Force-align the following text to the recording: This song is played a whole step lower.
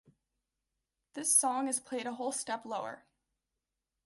This 1.13 1.37
song 1.37 1.67
is 1.67 1.79
played 1.79 2.07
a 2.07 2.13
whole 2.13 2.31
step 2.31 2.65
lower. 2.65 3.03